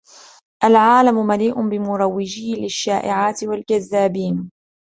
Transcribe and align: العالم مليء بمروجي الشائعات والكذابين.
العالم 0.63 1.27
مليء 1.27 1.61
بمروجي 1.69 2.65
الشائعات 2.65 3.43
والكذابين. 3.43 4.51